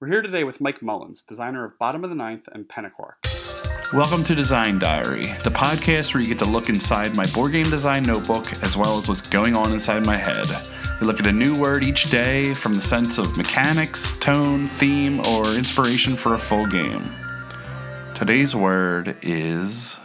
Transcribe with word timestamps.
We're 0.00 0.06
here 0.06 0.22
today 0.22 0.44
with 0.44 0.60
Mike 0.60 0.80
Mullins, 0.80 1.22
designer 1.22 1.64
of 1.64 1.76
Bottom 1.76 2.04
of 2.04 2.10
the 2.10 2.14
Ninth 2.14 2.48
and 2.52 2.68
Pentacore. 2.68 3.18
Welcome 3.92 4.22
to 4.24 4.34
Design 4.36 4.78
Diary, 4.78 5.24
the 5.42 5.50
podcast 5.50 6.14
where 6.14 6.22
you 6.22 6.28
get 6.28 6.38
to 6.38 6.44
look 6.44 6.68
inside 6.68 7.16
my 7.16 7.26
board 7.34 7.54
game 7.54 7.68
design 7.68 8.04
notebook 8.04 8.46
as 8.62 8.76
well 8.76 8.96
as 8.96 9.08
what's 9.08 9.28
going 9.28 9.56
on 9.56 9.72
inside 9.72 10.06
my 10.06 10.16
head. 10.16 10.46
We 11.00 11.06
look 11.08 11.18
at 11.18 11.26
a 11.26 11.32
new 11.32 11.60
word 11.60 11.82
each 11.82 12.12
day 12.12 12.54
from 12.54 12.74
the 12.74 12.80
sense 12.80 13.18
of 13.18 13.36
mechanics, 13.36 14.16
tone, 14.20 14.68
theme, 14.68 15.18
or 15.26 15.46
inspiration 15.56 16.14
for 16.14 16.34
a 16.34 16.38
full 16.38 16.66
game. 16.66 17.12
Today's 18.14 18.54
word 18.54 19.16
is 19.22 19.98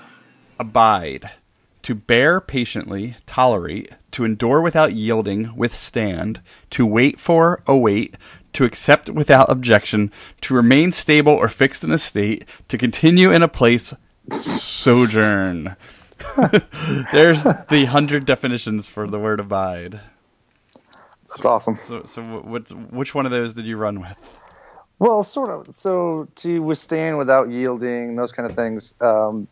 abide. 0.58 1.30
To 1.84 1.94
bear 1.94 2.42
patiently, 2.42 3.18
tolerate, 3.28 3.92
to 4.12 4.26
endure 4.26 4.62
without 4.62 4.94
yielding, 4.94 5.56
withstand, 5.56 6.42
to 6.72 6.84
wait 6.86 7.20
for, 7.20 7.62
await, 7.68 8.16
to 8.54 8.66
accept 8.66 9.10
without 9.10 9.50
objection, 9.50 10.12
to 10.42 10.54
remain 10.54 10.92
stable 10.92 11.34
or 11.34 11.50
fixed 11.50 11.84
in 11.84 11.92
a 11.92 11.98
state, 11.98 12.46
to 12.68 12.78
continue 12.78 13.32
in 13.32 13.44
a 13.44 13.48
place, 13.48 13.94
sojourn. 14.32 15.76
There's 17.12 17.44
the 17.44 17.88
hundred 17.90 18.26
definitions 18.26 18.88
for 18.88 19.08
the 19.08 19.20
word 19.20 19.40
abide. 19.40 20.00
That's 21.28 21.46
awesome. 21.46 21.76
So, 21.76 22.04
so 22.04 22.22
what, 22.22 22.72
which 22.94 23.16
one 23.16 23.26
of 23.26 23.32
those 23.32 23.54
did 23.54 23.66
you 23.66 23.78
run 23.78 24.00
with? 24.00 24.40
Well, 25.00 25.24
sort 25.24 25.50
of. 25.50 25.76
So 25.76 26.28
to 26.36 26.62
withstand 26.62 27.18
without 27.18 27.50
yielding, 27.50 28.16
those 28.16 28.32
kind 28.32 28.50
of 28.50 28.56
things. 28.56 28.94
Um, 29.02 29.48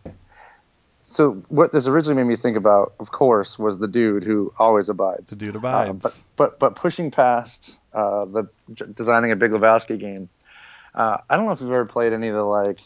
so 1.04 1.44
what 1.50 1.72
this 1.72 1.88
originally 1.88 2.24
made 2.24 2.30
me 2.30 2.36
think 2.38 2.56
about, 2.56 2.94
of 3.00 3.12
course, 3.12 3.60
was 3.60 3.80
the 3.80 3.88
dude 3.88 4.24
who 4.24 4.54
always 4.60 4.88
abides. 4.88 5.30
The 5.32 5.36
dude 5.36 5.56
abides. 5.56 6.06
Uh, 6.06 6.10
but, 6.10 6.20
but 6.36 6.60
but 6.60 6.76
pushing 6.76 7.12
past 7.12 7.76
uh, 7.94 8.26
the 8.26 8.48
designing 8.94 9.32
a 9.32 9.36
Big 9.36 9.52
Lebowski 9.52 10.00
game. 10.00 10.30
Uh, 10.94 11.18
I 11.30 11.38
don't 11.38 11.46
know 11.46 11.52
if 11.52 11.62
you've 11.62 11.72
ever 11.72 11.86
played 11.86 12.14
any 12.14 12.28
of 12.28 12.36
the 12.36 12.44
like 12.44 12.80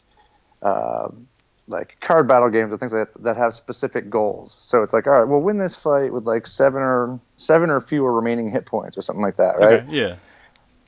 uh, 0.62 1.10
like 1.68 1.98
card 2.00 2.28
battle 2.28 2.50
games 2.50 2.72
or 2.72 2.78
things 2.78 2.94
like 2.94 3.12
that 3.14 3.24
that 3.24 3.38
have 3.38 3.54
specific 3.54 4.10
goals. 4.10 4.60
So 4.64 4.82
it's 4.84 4.94
like, 4.94 5.08
all 5.08 5.14
right, 5.14 5.28
we'll 5.28 5.42
win 5.42 5.58
this 5.58 5.76
fight 5.76 6.14
with 6.14 6.26
like 6.26 6.48
seven 6.48 6.82
or 6.82 7.20
seven 7.38 7.70
or 7.70 7.82
fewer 7.82 8.14
remaining 8.14 8.50
hit 8.50 8.66
points 8.66 8.98
or 8.98 9.02
something 9.02 9.24
like 9.24 9.38
that, 9.38 9.58
right? 9.58 9.82
Okay, 9.82 9.92
yeah. 9.92 10.16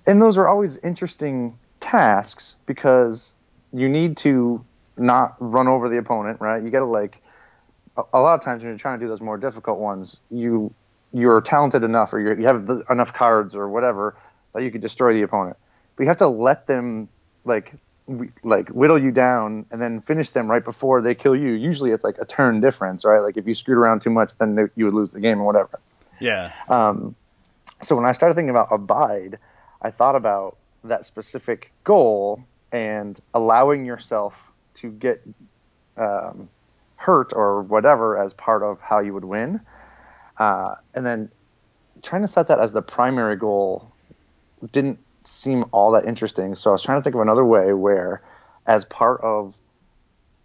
And 0.05 0.21
those 0.21 0.37
are 0.37 0.47
always 0.47 0.77
interesting 0.77 1.57
tasks 1.79 2.55
because 2.65 3.33
you 3.73 3.89
need 3.89 4.17
to 4.17 4.63
not 4.97 5.35
run 5.39 5.67
over 5.67 5.89
the 5.89 5.97
opponent, 5.97 6.39
right? 6.39 6.63
You 6.63 6.69
got 6.69 6.79
to 6.79 6.85
like 6.85 7.21
a 8.13 8.19
lot 8.19 8.35
of 8.35 8.41
times 8.41 8.61
when 8.61 8.71
you're 8.71 8.79
trying 8.79 8.99
to 8.99 9.05
do 9.05 9.09
those 9.09 9.21
more 9.21 9.37
difficult 9.37 9.79
ones, 9.79 10.17
you 10.29 10.73
you're 11.13 11.41
talented 11.41 11.83
enough 11.83 12.13
or 12.13 12.19
you 12.19 12.45
have 12.45 12.65
the, 12.65 12.83
enough 12.89 13.13
cards 13.13 13.55
or 13.55 13.69
whatever 13.69 14.15
that 14.53 14.63
you 14.63 14.71
could 14.71 14.81
destroy 14.81 15.13
the 15.13 15.21
opponent. 15.21 15.57
But 15.95 16.03
you 16.03 16.07
have 16.09 16.17
to 16.17 16.27
let 16.27 16.67
them 16.67 17.09
like 17.45 17.73
like 18.43 18.69
whittle 18.69 19.01
you 19.01 19.11
down 19.11 19.65
and 19.69 19.81
then 19.81 19.99
finish 20.01 20.29
them 20.29 20.49
right 20.49 20.63
before 20.63 21.01
they 21.01 21.13
kill 21.13 21.35
you. 21.35 21.51
Usually 21.51 21.91
it's 21.91 22.03
like 22.03 22.17
a 22.19 22.25
turn 22.25 22.61
difference, 22.61 23.03
right? 23.03 23.19
Like 23.19 23.35
if 23.35 23.45
you 23.45 23.53
screwed 23.53 23.77
around 23.77 24.01
too 24.01 24.09
much, 24.09 24.37
then 24.37 24.55
they, 24.55 24.63
you 24.75 24.85
would 24.85 24.93
lose 24.93 25.11
the 25.11 25.19
game 25.19 25.41
or 25.41 25.45
whatever. 25.45 25.79
Yeah. 26.19 26.53
Um, 26.69 27.15
so 27.81 27.95
when 27.95 28.05
I 28.05 28.13
started 28.13 28.35
thinking 28.35 28.49
about 28.49 28.69
abide, 28.71 29.39
I 29.81 29.91
thought 29.91 30.15
about 30.15 30.57
that 30.83 31.05
specific 31.05 31.71
goal 31.83 32.43
and 32.71 33.19
allowing 33.33 33.85
yourself 33.85 34.35
to 34.75 34.89
get 34.91 35.21
um, 35.97 36.49
hurt 36.95 37.33
or 37.33 37.61
whatever 37.61 38.17
as 38.17 38.33
part 38.33 38.63
of 38.63 38.81
how 38.81 38.99
you 38.99 39.13
would 39.13 39.25
win. 39.25 39.59
Uh, 40.37 40.75
and 40.93 41.05
then 41.05 41.31
trying 42.03 42.21
to 42.21 42.27
set 42.27 42.47
that 42.47 42.59
as 42.59 42.71
the 42.71 42.81
primary 42.81 43.35
goal 43.35 43.91
didn't 44.71 44.99
seem 45.23 45.65
all 45.71 45.91
that 45.91 46.05
interesting. 46.05 46.55
So 46.55 46.69
I 46.69 46.73
was 46.73 46.83
trying 46.83 46.99
to 46.99 47.03
think 47.03 47.15
of 47.15 47.21
another 47.21 47.45
way 47.45 47.73
where, 47.73 48.21
as 48.65 48.85
part 48.85 49.21
of 49.21 49.55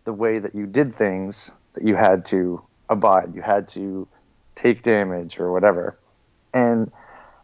the 0.04 0.12
way 0.12 0.38
that 0.38 0.54
you 0.54 0.66
did 0.66 0.94
things, 0.94 1.52
that 1.74 1.84
you 1.84 1.94
had 1.94 2.24
to 2.26 2.62
abide, 2.88 3.34
you 3.34 3.42
had 3.42 3.68
to 3.68 4.08
take 4.54 4.82
damage 4.82 5.38
or 5.38 5.52
whatever. 5.52 5.98
And 6.52 6.90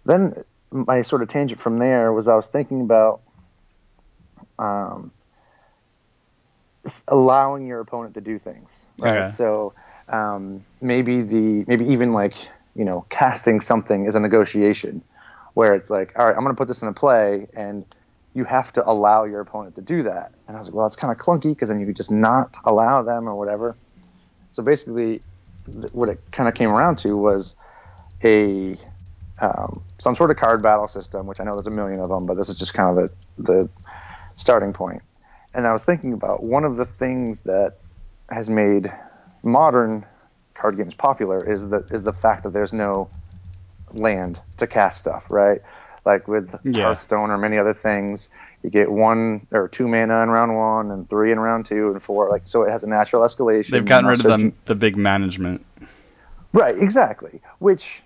then 0.05 0.35
my 0.71 1.03
sort 1.03 1.23
of 1.23 1.29
tangent 1.29 1.61
from 1.61 1.79
there 1.79 2.13
was 2.13 2.29
I 2.29 2.35
was 2.35 2.47
thinking 2.47 2.83
about 2.83 3.21
um, 4.59 5.13
allowing 7.07 7.67
your 7.67 7.81
opponent 7.81 8.15
to 8.15 8.21
do 8.21 8.39
things. 8.39 8.87
Right. 8.99 9.19
Okay. 9.19 9.33
So 9.33 9.75
um, 10.09 10.65
maybe 10.81 11.23
the 11.23 11.65
maybe 11.69 11.87
even 11.87 12.13
like 12.13 12.37
you 12.75 12.85
know 12.85 13.07
casting 13.11 13.61
something 13.61 14.07
is 14.07 14.15
a 14.15 14.21
negotiation, 14.21 15.05
where 15.55 15.75
it's 15.75 15.91
like, 15.91 16.13
all 16.19 16.27
right, 16.27 16.37
I'm 16.37 16.43
going 16.45 16.55
to 16.55 16.59
put 16.59 16.69
this 16.69 16.83
in 16.83 16.89
a 16.89 16.95
play, 16.95 17.49
and 17.55 17.87
you 18.35 18.45
have 18.45 18.73
to 18.75 18.89
allow 18.89 19.25
your 19.25 19.41
opponent 19.41 19.77
to 19.77 19.83
do 19.83 20.05
that. 20.05 20.33
And 20.49 20.57
I 20.57 20.61
was 20.61 20.69
like, 20.69 20.75
well, 20.75 20.87
that's 20.87 20.97
kind 20.97 21.13
of 21.13 21.19
clunky 21.19 21.53
because 21.53 21.69
then 21.71 21.81
you 21.81 21.87
could 21.87 21.97
just 21.97 22.13
not 22.13 22.55
allow 22.65 23.03
them 23.03 23.29
or 23.29 23.37
whatever. 23.37 23.79
So 24.51 24.63
basically, 24.63 25.23
th- 25.67 25.93
what 25.93 26.09
it 26.11 26.21
kind 26.33 26.49
of 26.49 26.55
came 26.55 26.71
around 26.71 26.99
to 27.01 27.17
was 27.17 27.57
a 28.25 28.79
um, 29.41 29.83
some 29.99 30.15
sort 30.17 30.31
of 30.31 30.39
card 30.39 30.63
battle 30.63 30.89
system, 30.89 31.27
which 31.27 31.41
I 31.41 31.45
know 31.45 31.55
there's 31.55 31.69
a 31.69 31.71
million 31.71 32.01
of 32.01 32.11
them, 32.11 32.27
but 32.27 32.37
this 32.37 32.49
is 32.49 32.57
just 32.57 32.75
kind 32.75 32.99
of 32.99 33.11
the 33.37 33.43
the 33.53 33.71
starting 34.37 34.73
point 34.73 35.03
and 35.55 35.67
I 35.67 35.73
was 35.73 35.85
thinking 35.85 36.13
about 36.13 36.43
one 36.45 36.65
of 36.65 36.77
the 36.77 36.85
things 36.87 37.43
that 37.43 37.75
has 38.31 38.49
made 38.49 38.93
modern 39.43 40.05
card 40.55 40.77
games 40.77 40.95
popular 40.95 41.39
is 41.51 41.69
the 41.69 41.79
is 41.91 42.03
the 42.03 42.13
fact 42.13 42.43
that 42.43 42.53
there's 42.53 42.73
no 42.73 43.09
land 43.93 44.41
to 44.59 44.67
cast 44.67 44.99
stuff, 44.99 45.31
right? 45.31 45.63
Like 46.05 46.29
with 46.29 46.55
yeah. 46.65 46.85
Hearthstone 46.85 47.31
or 47.31 47.39
many 47.39 47.59
other 47.59 47.73
things, 47.73 48.29
you 48.63 48.71
get 48.71 48.91
one 48.91 49.47
or 49.51 49.69
two 49.69 49.87
mana 49.87 50.23
in 50.23 50.31
round 50.31 50.57
one, 50.57 50.91
and 50.91 51.09
three 51.09 51.33
in 51.33 51.39
round 51.39 51.67
two, 51.67 51.91
and 51.91 52.03
four. 52.03 52.29
Like 52.31 52.43
so, 52.45 52.63
it 52.63 52.71
has 52.71 52.83
a 52.83 52.89
natural 52.89 53.23
escalation. 53.23 53.71
They've 53.71 53.85
gotten 53.85 54.09
rid 54.09 54.25
of 54.25 54.41
the 54.41 54.53
the 54.67 54.75
big 54.75 54.97
management. 54.97 55.65
Right, 56.53 56.77
exactly. 56.79 57.43
Which, 57.59 58.03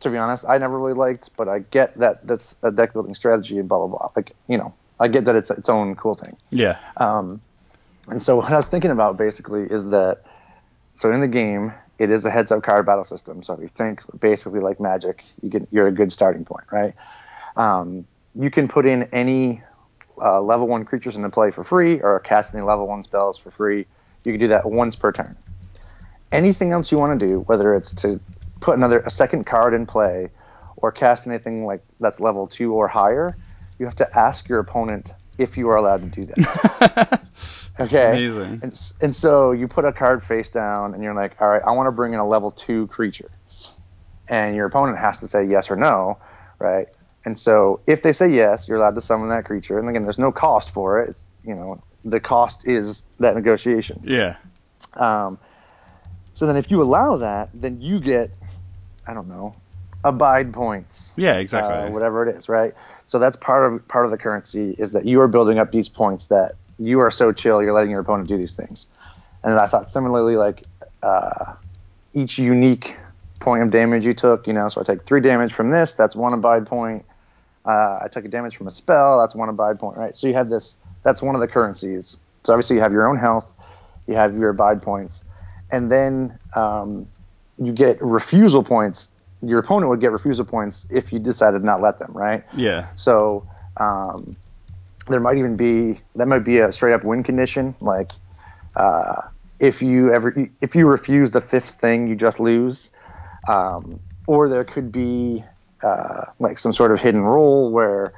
to 0.00 0.10
be 0.10 0.16
honest, 0.16 0.46
I 0.48 0.58
never 0.58 0.78
really 0.78 0.94
liked, 0.94 1.30
but 1.36 1.48
I 1.48 1.58
get 1.58 1.98
that 1.98 2.26
that's 2.26 2.56
a 2.62 2.72
deck 2.72 2.94
building 2.94 3.14
strategy 3.14 3.58
and 3.58 3.68
blah 3.68 3.78
blah 3.78 3.98
blah. 3.98 4.10
Like 4.16 4.32
you 4.48 4.58
know, 4.58 4.74
I 4.98 5.08
get 5.08 5.26
that 5.26 5.36
it's 5.36 5.50
its 5.50 5.68
own 5.68 5.94
cool 5.94 6.14
thing. 6.14 6.36
Yeah. 6.50 6.78
Um, 6.96 7.40
and 8.08 8.22
so 8.22 8.36
what 8.36 8.52
I 8.52 8.56
was 8.56 8.68
thinking 8.68 8.90
about 8.90 9.16
basically 9.16 9.64
is 9.64 9.90
that 9.90 10.22
so 10.96 11.12
in 11.12 11.20
the 11.20 11.28
game 11.28 11.72
it 11.98 12.10
is 12.10 12.24
a 12.24 12.30
heads 12.30 12.50
up 12.50 12.62
card 12.62 12.84
battle 12.84 13.04
system. 13.04 13.42
So 13.42 13.54
if 13.54 13.60
you 13.60 13.68
think 13.68 14.02
basically 14.20 14.60
like 14.60 14.80
Magic, 14.80 15.22
you 15.42 15.48
get 15.48 15.66
you're 15.70 15.86
a 15.86 15.92
good 15.92 16.12
starting 16.12 16.44
point, 16.44 16.64
right? 16.70 16.94
Um, 17.56 18.06
you 18.34 18.50
can 18.50 18.68
put 18.68 18.86
in 18.86 19.04
any 19.12 19.62
uh, 20.20 20.40
level 20.40 20.66
one 20.66 20.84
creatures 20.84 21.16
into 21.16 21.30
play 21.30 21.50
for 21.50 21.64
free, 21.64 22.00
or 22.00 22.20
cast 22.20 22.54
any 22.54 22.62
level 22.62 22.86
one 22.86 23.02
spells 23.02 23.38
for 23.38 23.50
free. 23.50 23.86
You 24.24 24.32
can 24.32 24.40
do 24.40 24.48
that 24.48 24.70
once 24.70 24.96
per 24.96 25.12
turn. 25.12 25.36
Anything 26.32 26.72
else 26.72 26.90
you 26.90 26.98
want 26.98 27.18
to 27.18 27.26
do, 27.26 27.40
whether 27.40 27.74
it's 27.74 27.92
to 27.94 28.20
put 28.60 28.76
another 28.76 29.00
a 29.00 29.10
second 29.10 29.44
card 29.44 29.72
in 29.74 29.86
play, 29.86 30.28
or 30.76 30.92
cast 30.92 31.26
anything 31.26 31.64
like 31.64 31.80
that's 32.00 32.20
level 32.20 32.46
two 32.46 32.74
or 32.74 32.88
higher, 32.88 33.34
you 33.78 33.86
have 33.86 33.96
to 33.96 34.18
ask 34.18 34.48
your 34.48 34.58
opponent 34.58 35.14
if 35.38 35.56
you 35.56 35.68
are 35.70 35.76
allowed 35.76 36.02
to 36.02 36.08
do 36.08 36.26
that. 36.26 37.22
okay. 37.80 38.10
Amazing. 38.10 38.60
And, 38.62 38.92
and 39.00 39.14
so 39.14 39.52
you 39.52 39.68
put 39.68 39.84
a 39.84 39.92
card 39.92 40.22
face 40.22 40.50
down 40.50 40.94
and 40.94 41.02
you're 41.02 41.14
like, 41.14 41.40
all 41.40 41.48
right, 41.48 41.62
I 41.66 41.72
want 41.72 41.86
to 41.86 41.92
bring 41.92 42.12
in 42.12 42.18
a 42.18 42.26
level 42.26 42.50
two 42.50 42.86
creature. 42.88 43.30
And 44.28 44.56
your 44.56 44.66
opponent 44.66 44.98
has 44.98 45.20
to 45.20 45.28
say 45.28 45.44
yes 45.44 45.70
or 45.70 45.76
no, 45.76 46.18
right? 46.58 46.88
And 47.24 47.38
so 47.38 47.80
if 47.86 48.02
they 48.02 48.12
say 48.12 48.28
yes, 48.28 48.68
you're 48.68 48.78
allowed 48.78 48.94
to 48.94 49.00
summon 49.00 49.28
that 49.28 49.44
creature. 49.44 49.78
And 49.78 49.88
again, 49.88 50.02
there's 50.02 50.18
no 50.18 50.32
cost 50.32 50.72
for 50.72 51.00
it. 51.00 51.10
It's, 51.10 51.24
you 51.44 51.54
know, 51.54 51.82
the 52.04 52.20
cost 52.20 52.66
is 52.66 53.04
that 53.18 53.34
negotiation. 53.34 54.00
Yeah. 54.04 54.36
Um, 54.94 55.38
so 56.34 56.46
then 56.46 56.56
if 56.56 56.70
you 56.70 56.82
allow 56.82 57.16
that, 57.16 57.50
then 57.52 57.80
you 57.80 57.98
get, 57.98 58.30
I 59.06 59.14
don't 59.14 59.28
know, 59.28 59.54
abide 60.04 60.52
points. 60.52 61.12
Yeah, 61.16 61.34
exactly. 61.34 61.74
Uh, 61.74 61.90
whatever 61.90 62.26
it 62.26 62.36
is, 62.36 62.48
right? 62.48 62.74
So 63.06 63.20
that's 63.20 63.36
part 63.36 63.72
of 63.72 63.86
part 63.86 64.04
of 64.04 64.10
the 64.10 64.18
currency 64.18 64.74
is 64.78 64.92
that 64.92 65.06
you 65.06 65.20
are 65.20 65.28
building 65.28 65.58
up 65.58 65.70
these 65.70 65.88
points 65.88 66.26
that 66.26 66.56
you 66.78 66.98
are 66.98 67.10
so 67.10 67.32
chill, 67.32 67.62
you're 67.62 67.72
letting 67.72 67.90
your 67.90 68.00
opponent 68.00 68.28
do 68.28 68.36
these 68.36 68.52
things. 68.52 68.88
And 69.44 69.54
I 69.54 69.66
thought 69.68 69.88
similarly, 69.88 70.36
like 70.36 70.64
uh, 71.04 71.54
each 72.14 72.36
unique 72.36 72.96
point 73.38 73.62
of 73.62 73.70
damage 73.70 74.04
you 74.04 74.12
took, 74.12 74.48
you 74.48 74.52
know, 74.52 74.68
so 74.68 74.80
I 74.80 74.84
take 74.84 75.04
three 75.04 75.20
damage 75.20 75.52
from 75.52 75.70
this, 75.70 75.92
that's 75.92 76.16
one 76.16 76.32
abide 76.32 76.66
point. 76.66 77.04
Uh, 77.64 78.00
I 78.02 78.08
took 78.10 78.24
a 78.24 78.28
damage 78.28 78.56
from 78.56 78.66
a 78.66 78.72
spell, 78.72 79.20
that's 79.20 79.36
one 79.36 79.48
abide 79.48 79.78
point, 79.78 79.96
right? 79.96 80.14
So 80.14 80.26
you 80.26 80.34
have 80.34 80.50
this, 80.50 80.76
that's 81.04 81.22
one 81.22 81.36
of 81.36 81.40
the 81.40 81.46
currencies. 81.48 82.16
So 82.42 82.52
obviously 82.52 82.74
you 82.74 82.82
have 82.82 82.92
your 82.92 83.08
own 83.08 83.18
health, 83.18 83.46
you 84.08 84.16
have 84.16 84.36
your 84.36 84.50
abide 84.50 84.82
points, 84.82 85.22
and 85.70 85.92
then 85.92 86.36
um, 86.54 87.06
you 87.58 87.72
get 87.72 88.02
refusal 88.02 88.64
points 88.64 89.10
your 89.42 89.58
opponent 89.58 89.90
would 89.90 90.00
get 90.00 90.12
refusal 90.12 90.44
points 90.44 90.86
if 90.90 91.12
you 91.12 91.18
decided 91.18 91.62
not 91.64 91.80
let 91.82 91.98
them, 91.98 92.12
right? 92.12 92.44
Yeah. 92.54 92.88
So 92.94 93.46
um, 93.76 94.36
there 95.08 95.20
might 95.20 95.38
even 95.38 95.56
be 95.56 96.00
that 96.14 96.28
might 96.28 96.44
be 96.44 96.58
a 96.58 96.72
straight 96.72 96.94
up 96.94 97.04
win 97.04 97.22
condition, 97.22 97.74
like 97.80 98.10
uh, 98.74 99.22
if 99.58 99.82
you 99.82 100.12
ever 100.12 100.48
if 100.60 100.74
you 100.74 100.86
refuse 100.86 101.30
the 101.30 101.40
fifth 101.40 101.70
thing, 101.80 102.08
you 102.08 102.16
just 102.16 102.40
lose, 102.40 102.90
um, 103.48 104.00
or 104.26 104.48
there 104.48 104.64
could 104.64 104.90
be 104.90 105.44
uh, 105.82 106.24
like 106.38 106.58
some 106.58 106.72
sort 106.72 106.92
of 106.92 107.00
hidden 107.00 107.22
rule 107.22 107.70
where 107.70 108.12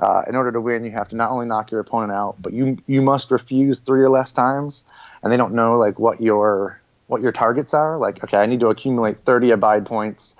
Uh, 0.00 0.22
in 0.26 0.34
order 0.34 0.50
to 0.50 0.62
win, 0.62 0.82
you 0.82 0.90
have 0.90 1.10
to 1.10 1.16
not 1.16 1.30
only 1.30 1.44
knock 1.44 1.70
your 1.70 1.78
opponent 1.80 2.10
out, 2.10 2.34
but 2.40 2.54
you 2.54 2.78
you 2.86 3.02
must 3.02 3.30
refuse 3.30 3.80
three 3.80 4.00
or 4.00 4.08
less 4.08 4.32
times, 4.32 4.82
and 5.22 5.30
they 5.30 5.36
don't 5.36 5.52
know 5.52 5.76
like 5.76 5.98
what 5.98 6.22
your 6.22 6.80
what 7.08 7.20
your 7.20 7.32
targets 7.32 7.74
are. 7.74 7.98
Like, 7.98 8.24
okay, 8.24 8.38
I 8.38 8.46
need 8.46 8.60
to 8.60 8.68
accumulate 8.68 9.26
30 9.26 9.50
abide 9.50 9.84
points, 9.84 10.36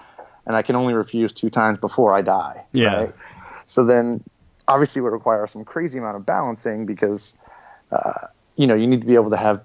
and 0.50 0.56
I 0.56 0.62
can 0.62 0.74
only 0.74 0.94
refuse 0.94 1.32
two 1.32 1.48
times 1.48 1.78
before 1.78 2.12
I 2.12 2.22
die. 2.22 2.64
Yeah. 2.72 2.94
Right? 2.94 3.14
So 3.66 3.84
then, 3.84 4.24
obviously, 4.66 4.98
it 4.98 5.02
would 5.02 5.12
require 5.12 5.46
some 5.46 5.64
crazy 5.64 5.96
amount 5.96 6.16
of 6.16 6.26
balancing 6.26 6.86
because, 6.86 7.34
uh, 7.92 8.26
you 8.56 8.66
know, 8.66 8.74
you 8.74 8.88
need 8.88 9.00
to 9.00 9.06
be 9.06 9.14
able 9.14 9.30
to 9.30 9.36
have 9.36 9.62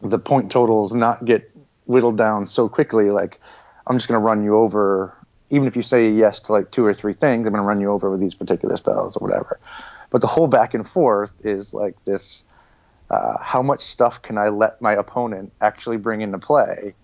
the 0.00 0.20
point 0.20 0.52
totals 0.52 0.94
not 0.94 1.24
get 1.24 1.50
whittled 1.86 2.16
down 2.16 2.46
so 2.46 2.68
quickly. 2.68 3.10
Like, 3.10 3.40
I'm 3.84 3.96
just 3.96 4.06
going 4.06 4.20
to 4.20 4.24
run 4.24 4.44
you 4.44 4.54
over. 4.54 5.12
Even 5.50 5.66
if 5.66 5.74
you 5.74 5.82
say 5.82 6.08
yes 6.08 6.38
to 6.42 6.52
like 6.52 6.70
two 6.70 6.86
or 6.86 6.94
three 6.94 7.12
things, 7.12 7.44
I'm 7.44 7.52
going 7.52 7.64
to 7.64 7.66
run 7.66 7.80
you 7.80 7.90
over 7.90 8.12
with 8.12 8.20
these 8.20 8.34
particular 8.34 8.76
spells 8.76 9.16
or 9.16 9.26
whatever. 9.26 9.58
But 10.10 10.20
the 10.20 10.28
whole 10.28 10.46
back 10.46 10.72
and 10.72 10.88
forth 10.88 11.32
is 11.44 11.74
like 11.74 11.96
this 12.04 12.44
uh, 13.10 13.38
how 13.40 13.60
much 13.60 13.80
stuff 13.80 14.22
can 14.22 14.38
I 14.38 14.50
let 14.50 14.80
my 14.80 14.92
opponent 14.92 15.52
actually 15.60 15.96
bring 15.96 16.20
into 16.20 16.38
play 16.38 16.94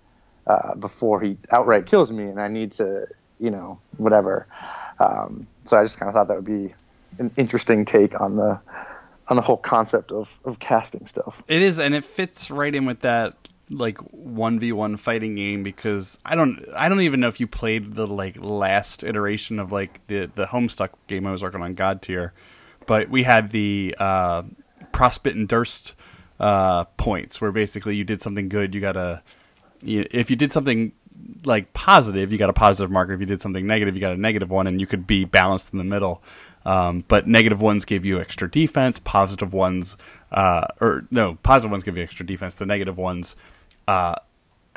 uh, 0.48 0.74
before 0.74 1.20
he 1.20 1.36
outright 1.50 1.86
kills 1.86 2.10
me, 2.10 2.24
and 2.24 2.40
I 2.40 2.48
need 2.48 2.72
to, 2.72 3.06
you 3.38 3.50
know, 3.50 3.78
whatever. 3.98 4.46
Um, 4.98 5.46
so 5.64 5.78
I 5.78 5.84
just 5.84 5.98
kind 5.98 6.08
of 6.08 6.14
thought 6.14 6.28
that 6.28 6.36
would 6.36 6.44
be 6.44 6.74
an 7.18 7.30
interesting 7.36 7.84
take 7.84 8.20
on 8.20 8.36
the 8.36 8.60
on 9.28 9.36
the 9.36 9.42
whole 9.42 9.58
concept 9.58 10.10
of, 10.10 10.30
of 10.44 10.58
casting 10.58 11.04
stuff. 11.06 11.42
It 11.48 11.60
is, 11.60 11.78
and 11.78 11.94
it 11.94 12.02
fits 12.02 12.50
right 12.50 12.74
in 12.74 12.86
with 12.86 13.00
that 13.00 13.36
like 13.70 13.98
one 13.98 14.58
v 14.58 14.72
one 14.72 14.96
fighting 14.96 15.34
game 15.34 15.62
because 15.62 16.18
I 16.24 16.34
don't 16.34 16.58
I 16.74 16.88
don't 16.88 17.02
even 17.02 17.20
know 17.20 17.28
if 17.28 17.38
you 17.38 17.46
played 17.46 17.94
the 17.94 18.06
like 18.06 18.36
last 18.40 19.04
iteration 19.04 19.58
of 19.58 19.70
like 19.72 20.06
the 20.06 20.30
the 20.34 20.46
Homestuck 20.46 20.90
game 21.06 21.26
I 21.26 21.32
was 21.32 21.42
working 21.42 21.62
on 21.62 21.74
God 21.74 22.00
tier, 22.00 22.32
but 22.86 23.10
we 23.10 23.24
had 23.24 23.50
the 23.50 23.94
uh, 23.98 24.44
and 25.24 25.48
Durst 25.48 25.94
uh, 26.40 26.84
points 26.96 27.40
where 27.40 27.52
basically 27.52 27.96
you 27.96 28.04
did 28.04 28.20
something 28.20 28.48
good 28.48 28.74
you 28.74 28.80
got 28.80 28.96
a 28.96 29.22
if 29.82 30.30
you 30.30 30.36
did 30.36 30.52
something 30.52 30.92
like 31.44 31.72
positive 31.72 32.30
you 32.30 32.38
got 32.38 32.50
a 32.50 32.54
positive 32.54 32.90
marker. 32.90 33.12
If 33.12 33.20
you 33.20 33.26
did 33.26 33.40
something 33.40 33.66
negative 33.66 33.94
you 33.94 34.00
got 34.00 34.12
a 34.12 34.20
negative 34.20 34.50
one 34.50 34.66
and 34.66 34.80
you 34.80 34.86
could 34.86 35.06
be 35.06 35.24
balanced 35.24 35.72
in 35.72 35.78
the 35.78 35.84
middle. 35.84 36.22
Um, 36.64 37.04
but 37.08 37.26
negative 37.26 37.62
ones 37.62 37.84
give 37.84 38.04
you 38.04 38.20
extra 38.20 38.50
defense. 38.50 38.98
Positive 38.98 39.52
ones 39.52 39.96
uh, 40.32 40.66
or 40.80 41.06
no 41.10 41.36
positive 41.42 41.70
ones 41.70 41.84
give 41.84 41.96
you 41.96 42.02
extra 42.02 42.26
defense. 42.26 42.54
The 42.54 42.66
negative 42.66 42.96
ones 42.96 43.36
uh, 43.86 44.14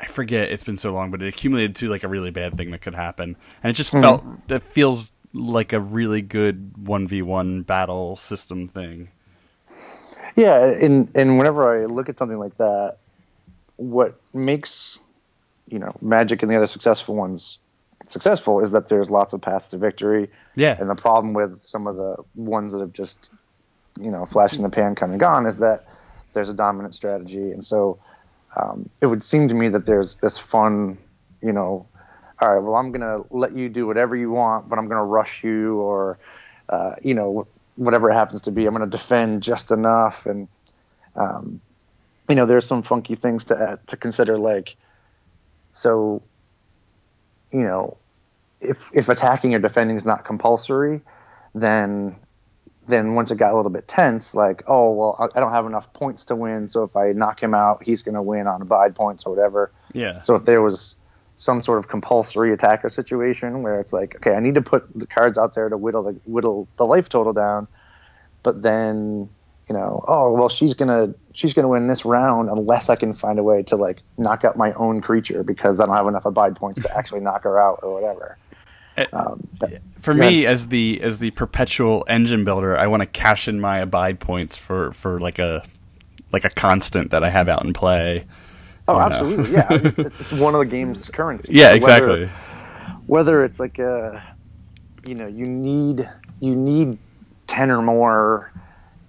I 0.02 0.06
forget. 0.06 0.50
It's 0.50 0.64
been 0.64 0.78
so 0.78 0.92
long, 0.92 1.10
but 1.10 1.22
it 1.22 1.28
accumulated 1.28 1.76
to 1.76 1.88
like 1.88 2.02
a 2.02 2.08
really 2.08 2.30
bad 2.30 2.56
thing 2.56 2.72
that 2.72 2.80
could 2.80 2.94
happen, 2.94 3.36
and 3.62 3.70
it 3.70 3.74
just 3.74 3.92
mm-hmm. 3.92 4.02
felt 4.02 4.48
that 4.48 4.62
feels 4.62 5.12
like 5.32 5.72
a 5.72 5.80
really 5.80 6.20
good 6.20 6.76
one 6.76 7.06
v 7.06 7.22
one 7.22 7.62
battle 7.62 8.16
system 8.16 8.66
thing. 8.66 9.10
Yeah, 10.34 10.64
and 10.64 11.08
and 11.14 11.38
whenever 11.38 11.82
I 11.82 11.86
look 11.86 12.08
at 12.08 12.18
something 12.18 12.38
like 12.38 12.56
that, 12.58 12.96
what 13.82 14.20
makes 14.32 14.98
you 15.68 15.78
know 15.78 15.94
Magic 16.00 16.42
and 16.42 16.50
the 16.50 16.56
other 16.56 16.66
successful 16.66 17.14
ones 17.14 17.58
successful 18.08 18.60
is 18.60 18.72
that 18.72 18.88
there's 18.88 19.10
lots 19.10 19.32
of 19.32 19.40
paths 19.40 19.68
to 19.68 19.78
victory. 19.78 20.28
Yeah. 20.54 20.76
And 20.78 20.90
the 20.90 20.94
problem 20.94 21.34
with 21.34 21.62
some 21.62 21.86
of 21.86 21.96
the 21.96 22.16
ones 22.34 22.72
that 22.72 22.80
have 22.80 22.92
just 22.92 23.30
you 24.00 24.10
know 24.10 24.26
flash 24.26 24.54
in 24.54 24.62
the 24.62 24.70
pan 24.70 24.94
come 24.94 25.10
and 25.10 25.20
gone 25.20 25.46
is 25.46 25.58
that 25.58 25.86
there's 26.32 26.48
a 26.48 26.54
dominant 26.54 26.94
strategy, 26.94 27.50
and 27.50 27.64
so 27.64 27.98
um, 28.56 28.88
it 29.00 29.06
would 29.06 29.22
seem 29.22 29.48
to 29.48 29.54
me 29.54 29.68
that 29.68 29.86
there's 29.86 30.16
this 30.16 30.38
fun, 30.38 30.98
you 31.40 31.52
know, 31.52 31.86
all 32.40 32.54
right, 32.54 32.62
well, 32.62 32.74
I'm 32.74 32.92
going 32.92 33.00
to 33.00 33.26
let 33.30 33.56
you 33.56 33.68
do 33.68 33.86
whatever 33.86 34.16
you 34.16 34.30
want, 34.30 34.68
but 34.68 34.78
I'm 34.78 34.86
going 34.86 34.98
to 34.98 35.04
rush 35.04 35.44
you 35.44 35.78
or, 35.78 36.18
uh, 36.68 36.96
you 37.02 37.14
know, 37.14 37.46
whatever 37.76 38.10
it 38.10 38.14
happens 38.14 38.42
to 38.42 38.50
be. 38.50 38.66
I'm 38.66 38.74
going 38.74 38.88
to 38.88 38.96
defend 38.96 39.42
just 39.42 39.70
enough. 39.70 40.26
And, 40.26 40.48
um, 41.16 41.60
you 42.28 42.34
know, 42.34 42.46
there's 42.46 42.66
some 42.66 42.82
funky 42.82 43.14
things 43.14 43.44
to, 43.44 43.78
to 43.86 43.96
consider, 43.96 44.38
like, 44.38 44.76
so, 45.72 46.22
you 47.52 47.62
know, 47.62 47.96
if, 48.60 48.90
if 48.94 49.08
attacking 49.08 49.54
or 49.54 49.58
defending 49.58 49.96
is 49.96 50.04
not 50.04 50.24
compulsory, 50.24 51.00
then 51.54 52.16
then 52.88 53.14
once 53.14 53.30
it 53.30 53.36
got 53.36 53.52
a 53.52 53.56
little 53.56 53.70
bit 53.70 53.86
tense, 53.86 54.34
like, 54.34 54.64
oh 54.66 54.92
well, 54.92 55.30
I 55.34 55.40
don't 55.40 55.52
have 55.52 55.66
enough 55.66 55.92
points 55.92 56.26
to 56.26 56.36
win, 56.36 56.68
so 56.68 56.82
if 56.82 56.96
I 56.96 57.12
knock 57.12 57.40
him 57.40 57.54
out, 57.54 57.82
he's 57.84 58.02
going 58.02 58.14
to 58.14 58.22
win 58.22 58.46
on 58.46 58.60
abide 58.60 58.94
points 58.94 59.24
or 59.24 59.34
whatever. 59.34 59.70
Yeah. 59.92 60.20
So 60.20 60.34
if 60.34 60.44
there 60.44 60.60
was 60.60 60.96
some 61.36 61.62
sort 61.62 61.78
of 61.78 61.88
compulsory 61.88 62.52
attacker 62.52 62.88
situation 62.88 63.62
where 63.62 63.80
it's 63.80 63.92
like, 63.92 64.16
okay, 64.16 64.34
I 64.34 64.40
need 64.40 64.56
to 64.56 64.62
put 64.62 64.86
the 64.94 65.06
cards 65.06 65.38
out 65.38 65.54
there 65.54 65.68
to 65.68 65.76
whittle 65.76 66.02
the 66.02 66.12
whittle 66.24 66.68
the 66.76 66.84
life 66.84 67.08
total 67.08 67.32
down, 67.32 67.68
but 68.42 68.62
then 68.62 69.28
you 69.72 69.78
know, 69.78 70.04
oh 70.06 70.30
well, 70.32 70.50
she's 70.50 70.74
gonna 70.74 71.14
she's 71.32 71.54
gonna 71.54 71.68
win 71.68 71.86
this 71.86 72.04
round 72.04 72.50
unless 72.50 72.90
I 72.90 72.96
can 72.96 73.14
find 73.14 73.38
a 73.38 73.42
way 73.42 73.62
to 73.64 73.76
like 73.76 74.02
knock 74.18 74.44
out 74.44 74.54
my 74.54 74.74
own 74.74 75.00
creature 75.00 75.42
because 75.42 75.80
I 75.80 75.86
don't 75.86 75.96
have 75.96 76.06
enough 76.06 76.26
abide 76.26 76.56
points 76.56 76.82
to 76.82 76.94
actually 76.96 77.20
knock 77.20 77.44
her 77.44 77.58
out 77.58 77.80
or 77.82 77.94
whatever. 77.94 78.36
Uh, 78.98 79.06
um, 79.14 79.48
for 79.98 80.12
me, 80.12 80.44
as 80.44 80.68
the 80.68 81.00
as 81.00 81.20
the 81.20 81.30
perpetual 81.30 82.04
engine 82.06 82.44
builder, 82.44 82.76
I 82.76 82.86
want 82.86 83.00
to 83.00 83.06
cash 83.06 83.48
in 83.48 83.62
my 83.62 83.78
abide 83.78 84.20
points 84.20 84.58
for 84.58 84.92
for 84.92 85.18
like 85.18 85.38
a 85.38 85.64
like 86.32 86.44
a 86.44 86.50
constant 86.50 87.12
that 87.12 87.24
I 87.24 87.30
have 87.30 87.48
out 87.48 87.64
in 87.64 87.72
play. 87.72 88.26
Oh, 88.88 89.00
absolutely, 89.00 89.52
yeah. 89.52 89.68
I 89.70 89.78
mean, 89.78 89.94
it's 89.96 90.32
one 90.32 90.54
of 90.54 90.58
the 90.58 90.66
game's 90.66 91.08
currency. 91.08 91.54
Yeah, 91.54 91.72
exactly. 91.72 92.26
Whether, 92.26 92.30
whether 93.06 93.44
it's 93.44 93.58
like 93.58 93.78
a, 93.78 94.22
you 95.06 95.14
know, 95.14 95.28
you 95.28 95.46
need 95.46 96.06
you 96.40 96.54
need 96.54 96.98
ten 97.46 97.70
or 97.70 97.80
more 97.80 98.52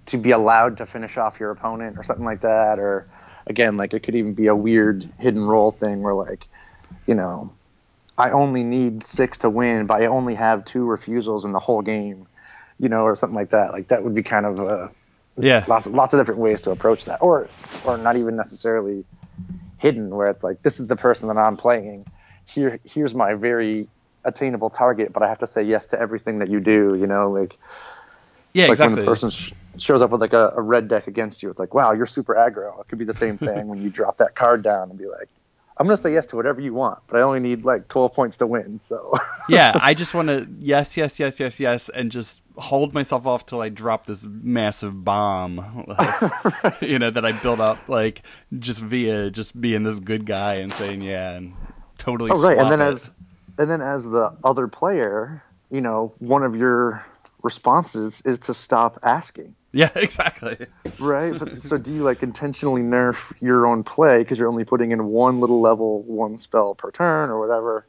to 0.06 0.18
be 0.18 0.32
allowed 0.32 0.78
to 0.78 0.86
finish 0.86 1.16
off 1.16 1.40
your 1.40 1.50
opponent 1.50 1.98
or 1.98 2.02
something 2.02 2.24
like 2.24 2.42
that, 2.42 2.78
or 2.78 3.08
again, 3.46 3.76
like 3.76 3.94
it 3.94 4.00
could 4.00 4.14
even 4.14 4.34
be 4.34 4.46
a 4.46 4.56
weird 4.56 5.08
hidden 5.18 5.44
role 5.44 5.70
thing 5.70 6.02
where 6.02 6.14
like, 6.14 6.46
you 7.06 7.14
know, 7.14 7.52
I 8.16 8.30
only 8.30 8.62
need 8.62 9.04
six 9.04 9.38
to 9.38 9.50
win, 9.50 9.86
but 9.86 10.00
I 10.00 10.06
only 10.06 10.34
have 10.34 10.64
two 10.64 10.84
refusals 10.84 11.44
in 11.44 11.52
the 11.52 11.58
whole 11.58 11.82
game, 11.82 12.26
you 12.78 12.88
know, 12.88 13.02
or 13.02 13.16
something 13.16 13.34
like 13.34 13.50
that. 13.50 13.72
Like 13.72 13.88
that 13.88 14.04
would 14.04 14.14
be 14.14 14.22
kind 14.22 14.46
of 14.46 14.60
uh, 14.60 14.88
yeah, 15.38 15.64
lots 15.66 15.86
of, 15.86 15.94
lots 15.94 16.14
of 16.14 16.20
different 16.20 16.40
ways 16.40 16.60
to 16.62 16.70
approach 16.70 17.06
that, 17.06 17.20
or 17.20 17.48
or 17.84 17.96
not 17.96 18.16
even 18.16 18.36
necessarily 18.36 19.04
hidden, 19.78 20.10
where 20.10 20.28
it's 20.28 20.44
like 20.44 20.62
this 20.62 20.78
is 20.78 20.86
the 20.86 20.96
person 20.96 21.28
that 21.28 21.36
I'm 21.36 21.56
playing. 21.56 22.06
Here 22.46 22.78
here's 22.84 23.14
my 23.14 23.34
very 23.34 23.88
attainable 24.24 24.70
target, 24.70 25.12
but 25.12 25.22
I 25.22 25.28
have 25.28 25.38
to 25.40 25.46
say 25.46 25.62
yes 25.62 25.86
to 25.88 26.00
everything 26.00 26.38
that 26.38 26.50
you 26.50 26.60
do. 26.60 26.96
You 26.98 27.06
know, 27.06 27.30
like 27.32 27.58
yeah, 28.52 28.64
like 28.64 28.72
exactly. 28.72 28.96
When 28.96 29.04
the 29.04 29.10
person 29.10 29.30
sh- 29.30 29.52
shows 29.78 30.02
up 30.02 30.10
with 30.10 30.20
like 30.20 30.32
a, 30.32 30.52
a 30.56 30.62
red 30.62 30.88
deck 30.88 31.06
against 31.06 31.42
you, 31.42 31.50
it's 31.50 31.60
like 31.60 31.74
wow, 31.74 31.92
you're 31.92 32.06
super 32.06 32.34
aggro. 32.34 32.80
It 32.80 32.88
could 32.88 32.98
be 32.98 33.04
the 33.04 33.12
same 33.12 33.38
thing 33.38 33.68
when 33.68 33.82
you 33.82 33.90
drop 33.90 34.18
that 34.18 34.34
card 34.34 34.62
down 34.62 34.90
and 34.90 34.98
be 34.98 35.06
like, 35.06 35.28
I'm 35.76 35.86
gonna 35.86 35.98
say 35.98 36.12
yes 36.12 36.26
to 36.26 36.36
whatever 36.36 36.60
you 36.60 36.72
want, 36.72 37.00
but 37.08 37.18
I 37.18 37.22
only 37.22 37.40
need 37.40 37.64
like 37.64 37.88
12 37.88 38.12
points 38.14 38.36
to 38.36 38.46
win. 38.46 38.78
So 38.80 39.14
yeah, 39.48 39.72
I 39.80 39.94
just 39.94 40.14
want 40.14 40.28
to 40.28 40.48
yes, 40.60 40.96
yes, 40.96 41.18
yes, 41.18 41.40
yes, 41.40 41.58
yes, 41.58 41.88
and 41.88 42.12
just 42.12 42.42
hold 42.56 42.94
myself 42.94 43.26
off 43.26 43.44
till 43.44 43.60
I 43.60 43.70
drop 43.70 44.06
this 44.06 44.24
massive 44.24 45.04
bomb, 45.04 45.84
like, 45.88 46.80
you 46.80 47.00
know, 47.00 47.10
that 47.10 47.24
I 47.24 47.32
built 47.32 47.58
up 47.58 47.88
like 47.88 48.22
just 48.56 48.80
via 48.80 49.30
just 49.30 49.60
being 49.60 49.82
this 49.82 49.98
good 49.98 50.26
guy 50.26 50.54
and 50.54 50.72
saying 50.72 51.02
yeah 51.02 51.32
and 51.32 51.54
totally. 51.98 52.30
Oh 52.32 52.48
right, 52.48 52.56
and 52.58 52.70
then 52.70 52.80
it. 52.80 52.92
as 52.92 53.10
and 53.58 53.68
then 53.68 53.80
as 53.80 54.04
the 54.04 54.36
other 54.44 54.68
player, 54.68 55.42
you 55.72 55.80
know, 55.80 56.12
one 56.18 56.44
of 56.44 56.54
your 56.54 57.04
responses 57.42 58.22
is 58.24 58.38
to 58.40 58.54
stop 58.54 59.00
asking. 59.02 59.56
Yeah, 59.74 59.90
exactly. 59.96 60.66
right. 60.98 61.36
But, 61.38 61.62
so 61.62 61.76
do 61.76 61.92
you 61.92 62.02
like 62.02 62.22
intentionally 62.22 62.82
nerf 62.82 63.32
your 63.40 63.66
own 63.66 63.82
play 63.82 64.18
because 64.18 64.38
you're 64.38 64.48
only 64.48 64.64
putting 64.64 64.92
in 64.92 65.06
one 65.06 65.40
little 65.40 65.60
level, 65.60 66.02
one 66.02 66.38
spell 66.38 66.74
per 66.74 66.90
turn 66.90 67.28
or 67.28 67.40
whatever? 67.40 67.86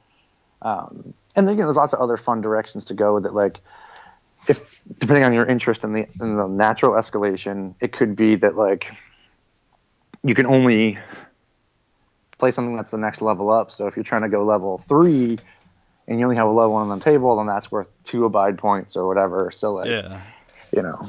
Um, 0.62 1.13
and 1.36 1.48
then 1.48 1.54
again, 1.54 1.65
there's 1.65 1.77
lots 1.77 1.94
of 1.94 2.00
other 2.00 2.18
fun 2.18 2.42
directions 2.42 2.86
to 2.86 2.94
go 2.96 3.20
that 3.20 3.36
like 3.36 3.60
if 4.48 4.82
depending 5.00 5.24
on 5.24 5.34
your 5.34 5.46
interest 5.46 5.84
in 5.84 5.94
the 5.94 6.08
in 6.20 6.38
the 6.38 6.48
natural 6.48 6.94
escalation, 6.94 7.75
it 7.80 7.92
could 7.92 8.15
be 8.15 8.36
that 8.36 8.56
like 8.56 8.88
you 10.24 10.34
can 10.34 10.48
only 10.48 10.98
play 12.38 12.51
something 12.51 12.75
that's 12.75 12.92
the 12.92 12.98
next 12.98 13.22
level 13.22 13.51
up. 13.51 13.70
So 13.70 13.88
if 13.88 13.96
you're 13.96 14.04
trying 14.04 14.24
to 14.24 14.30
go 14.30 14.44
level 14.44 14.77
three 14.77 15.38
and 16.08 16.20
you 16.20 16.25
only 16.25 16.36
have 16.36 16.48
a 16.48 16.51
level 16.51 16.74
one 16.74 16.89
on 16.89 16.98
the 16.98 17.04
table, 17.04 17.36
then 17.38 17.46
that's 17.46 17.72
worth 17.72 17.89
two 18.04 18.25
abide 18.25 18.58
points 18.58 18.98
or 18.98 19.08
whatever. 19.08 19.51
So 19.51 19.74
like, 19.74 19.89
yeah. 19.89 20.22
you 20.72 20.82
know, 20.82 21.08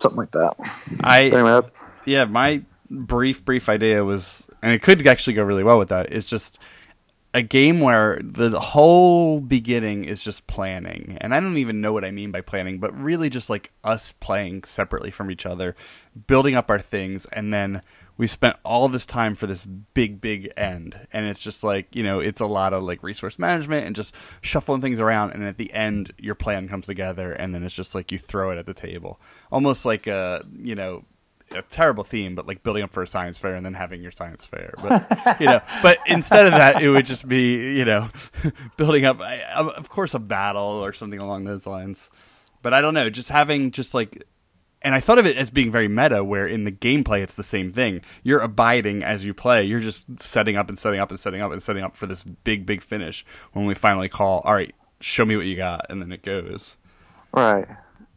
something 0.00 0.18
like 0.18 0.32
that. 0.32 0.56
I 1.02 1.24
anyway, 1.24 1.62
yeah, 2.04 2.24
my 2.24 2.62
brief 2.90 3.44
brief 3.44 3.68
idea 3.68 4.04
was, 4.04 4.48
and 4.62 4.72
it 4.72 4.82
could 4.82 5.06
actually 5.06 5.34
go 5.34 5.42
really 5.42 5.64
well 5.64 5.78
with 5.78 5.90
that. 5.90 6.12
It's 6.12 6.28
just 6.28 6.60
a 7.34 7.42
game 7.42 7.80
where 7.80 8.18
the 8.22 8.58
whole 8.58 9.40
beginning 9.40 10.04
is 10.04 10.24
just 10.24 10.46
planning. 10.46 11.18
And 11.20 11.34
I 11.34 11.40
don't 11.40 11.58
even 11.58 11.80
know 11.80 11.92
what 11.92 12.04
I 12.04 12.10
mean 12.10 12.30
by 12.30 12.40
planning, 12.40 12.78
but 12.78 12.98
really 12.98 13.28
just 13.28 13.50
like 13.50 13.70
us 13.84 14.12
playing 14.12 14.64
separately 14.64 15.10
from 15.10 15.30
each 15.30 15.44
other, 15.44 15.76
building 16.26 16.54
up 16.54 16.70
our 16.70 16.78
things, 16.78 17.26
and 17.26 17.52
then 17.52 17.82
we 18.18 18.26
spent 18.26 18.56
all 18.64 18.88
this 18.88 19.06
time 19.06 19.36
for 19.36 19.46
this 19.46 19.64
big, 19.64 20.20
big 20.20 20.52
end. 20.56 20.98
And 21.12 21.24
it's 21.24 21.42
just 21.42 21.62
like, 21.62 21.94
you 21.94 22.02
know, 22.02 22.18
it's 22.18 22.40
a 22.40 22.46
lot 22.46 22.72
of 22.74 22.82
like 22.82 23.02
resource 23.02 23.38
management 23.38 23.86
and 23.86 23.96
just 23.96 24.14
shuffling 24.42 24.80
things 24.80 25.00
around. 25.00 25.30
And 25.30 25.44
at 25.44 25.56
the 25.56 25.72
end, 25.72 26.12
your 26.18 26.34
plan 26.34 26.68
comes 26.68 26.86
together, 26.86 27.32
and 27.32 27.54
then 27.54 27.62
it's 27.62 27.76
just 27.76 27.94
like 27.94 28.10
you 28.10 28.18
throw 28.18 28.50
it 28.50 28.58
at 28.58 28.66
the 28.66 28.74
table. 28.74 29.20
Almost 29.52 29.86
like 29.86 30.08
a, 30.08 30.44
you 30.60 30.74
know, 30.74 31.04
a 31.52 31.62
terrible 31.62 32.04
theme, 32.04 32.34
but 32.34 32.46
like 32.46 32.64
building 32.64 32.82
up 32.82 32.90
for 32.90 33.04
a 33.04 33.06
science 33.06 33.38
fair 33.38 33.54
and 33.54 33.64
then 33.64 33.72
having 33.72 34.02
your 34.02 34.10
science 34.10 34.44
fair. 34.44 34.74
But 34.82 35.40
you 35.40 35.46
know, 35.46 35.60
but 35.82 35.98
instead 36.06 36.46
of 36.46 36.52
that, 36.52 36.82
it 36.82 36.90
would 36.90 37.06
just 37.06 37.28
be 37.28 37.76
you 37.78 37.84
know, 37.84 38.08
building 38.76 39.04
up, 39.04 39.20
of 39.20 39.88
course, 39.88 40.14
a 40.14 40.18
battle 40.18 40.62
or 40.62 40.92
something 40.92 41.20
along 41.20 41.44
those 41.44 41.66
lines. 41.68 42.10
But 42.62 42.74
I 42.74 42.80
don't 42.80 42.94
know, 42.94 43.08
just 43.08 43.28
having 43.28 43.70
just 43.70 43.94
like, 43.94 44.24
and 44.82 44.94
I 44.94 45.00
thought 45.00 45.18
of 45.18 45.26
it 45.26 45.36
as 45.36 45.50
being 45.50 45.70
very 45.70 45.88
meta, 45.88 46.22
where 46.22 46.46
in 46.46 46.64
the 46.64 46.72
gameplay 46.72 47.22
it's 47.22 47.34
the 47.34 47.42
same 47.42 47.72
thing. 47.72 48.00
You're 48.22 48.40
abiding 48.40 49.02
as 49.02 49.24
you 49.26 49.34
play. 49.34 49.64
You're 49.64 49.80
just 49.80 50.20
setting 50.20 50.56
up 50.56 50.68
and 50.68 50.78
setting 50.78 51.00
up 51.00 51.10
and 51.10 51.18
setting 51.18 51.40
up 51.40 51.52
and 51.52 51.62
setting 51.62 51.82
up 51.82 51.96
for 51.96 52.06
this 52.06 52.22
big, 52.22 52.66
big 52.66 52.80
finish 52.80 53.24
when 53.52 53.66
we 53.66 53.74
finally 53.74 54.08
call. 54.08 54.40
All 54.44 54.54
right, 54.54 54.74
show 55.00 55.24
me 55.24 55.36
what 55.36 55.46
you 55.46 55.56
got, 55.56 55.86
and 55.90 56.00
then 56.00 56.12
it 56.12 56.22
goes. 56.22 56.76
Right. 57.32 57.66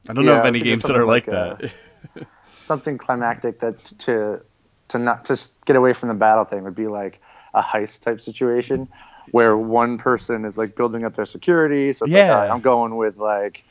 I 0.10 0.13
don't 0.13 0.24
yeah, 0.25 0.34
know 0.34 0.39
if 0.39 0.46
any 0.46 0.60
games 0.60 0.84
that 0.84 0.96
are 0.96 1.06
like, 1.06 1.27
like 1.27 1.62
that. 1.62 2.25
something 2.63 2.98
climactic 2.98 3.60
that 3.60 3.84
to 4.00 4.41
to 4.88 5.00
not 5.00 5.25
just 5.25 5.53
get 5.65 5.75
away 5.75 5.94
from 5.94 6.10
the 6.10 6.15
battle 6.15 6.44
thing 6.44 6.63
would 6.63 6.75
be 6.75 6.88
like 6.88 7.22
a 7.53 7.62
heist 7.62 8.01
type 8.01 8.20
situation 8.20 8.88
where 9.32 9.58
one 9.58 9.98
person 9.98 10.46
is 10.46 10.58
like 10.58 10.75
building 10.75 11.06
up 11.06 11.15
their 11.15 11.25
security. 11.25 11.94
So 11.94 12.06
yeah, 12.06 12.39
like, 12.39 12.51
I'm 12.51 12.62
going 12.62 12.96
with 12.98 13.18
like, 13.18 13.63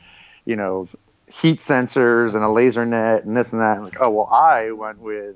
you 0.45 0.55
know, 0.55 0.87
heat 1.31 1.59
sensors 1.59 2.35
and 2.35 2.43
a 2.43 2.49
laser 2.51 2.85
net 2.85 3.23
and 3.23 3.35
this 3.35 3.51
and 3.53 3.61
that. 3.61 3.77
And 3.77 3.85
like, 3.85 4.01
oh 4.01 4.09
well, 4.09 4.27
I 4.27 4.71
went 4.71 4.99
with. 4.99 5.35